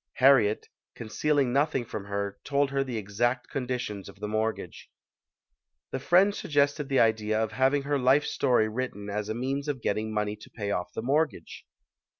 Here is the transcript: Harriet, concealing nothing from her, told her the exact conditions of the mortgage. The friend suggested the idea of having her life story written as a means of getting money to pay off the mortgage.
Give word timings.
Harriet, 0.13 0.67
concealing 0.95 1.53
nothing 1.53 1.85
from 1.85 2.05
her, 2.05 2.39
told 2.43 2.71
her 2.71 2.83
the 2.83 2.97
exact 2.97 3.51
conditions 3.51 4.09
of 4.09 4.19
the 4.19 4.27
mortgage. 4.27 4.89
The 5.91 5.99
friend 5.99 6.33
suggested 6.33 6.89
the 6.89 6.99
idea 6.99 7.39
of 7.39 7.51
having 7.51 7.83
her 7.83 7.99
life 7.99 8.25
story 8.25 8.67
written 8.67 9.11
as 9.11 9.29
a 9.29 9.35
means 9.35 9.67
of 9.67 9.79
getting 9.83 10.11
money 10.11 10.35
to 10.35 10.49
pay 10.49 10.71
off 10.71 10.91
the 10.95 11.03
mortgage. 11.03 11.67